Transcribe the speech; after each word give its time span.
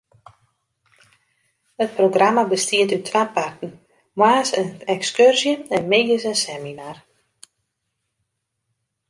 It 1.83 1.91
programma 1.97 2.43
bestiet 2.53 2.93
út 2.95 3.03
twa 3.07 3.23
parten: 3.35 3.71
moarns 4.19 4.51
in 4.59 4.67
ekskurzje 4.95 5.53
en 5.75 5.83
middeis 5.91 6.23
in 6.31 6.37
seminar. 6.45 6.97